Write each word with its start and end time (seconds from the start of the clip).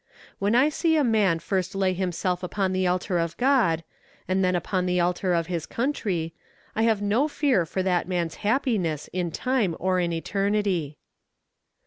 When 0.39 0.55
I 0.55 0.69
see 0.69 0.95
a 0.95 1.03
man 1.03 1.37
first 1.37 1.75
lay 1.75 1.93
himself 1.93 2.41
upon 2.41 2.73
the 2.73 2.87
altar 2.87 3.19
of 3.19 3.37
God, 3.37 3.83
and 4.27 4.43
then 4.43 4.55
upon 4.55 4.87
the 4.87 4.99
altar 4.99 5.35
of 5.35 5.45
his 5.45 5.67
country, 5.67 6.33
I 6.75 6.81
have 6.81 7.03
no 7.03 7.27
fear 7.27 7.67
for 7.67 7.83
that 7.83 8.07
man's 8.07 8.37
happiness 8.41 9.09
in 9.13 9.29
time 9.29 9.75
or 9.79 9.99
in 9.99 10.11
eternity. 10.11 10.97